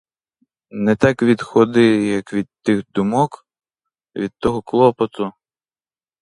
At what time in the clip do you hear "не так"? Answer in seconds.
0.71-1.21